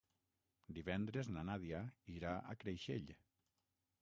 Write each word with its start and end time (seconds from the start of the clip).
Divendres 0.77 1.29
na 1.35 1.43
Nàdia 1.51 1.83
irà 2.17 2.35
a 2.39 2.57
Creixell. 2.65 3.15